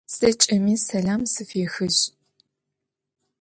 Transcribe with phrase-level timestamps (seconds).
[0.15, 1.97] Zeç'emi selam sfyaxıj!